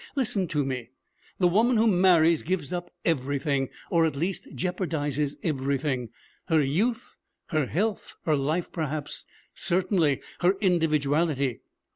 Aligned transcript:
Listen 0.15 0.47
to 0.47 0.65
me. 0.65 0.89
The 1.37 1.47
woman 1.47 1.77
who 1.77 1.85
marries 1.85 2.41
gives 2.41 2.73
up 2.73 2.89
everything, 3.05 3.69
or 3.91 4.03
at 4.03 4.15
least 4.15 4.47
jeopardizes 4.55 5.35
everything: 5.43 6.09
her 6.47 6.59
youth, 6.63 7.17
her 7.49 7.67
health, 7.67 8.15
her 8.23 8.35
life 8.35 8.71
perhaps, 8.71 9.25
certainly 9.53 10.19
her 10.39 10.53
individuality. 10.53 11.59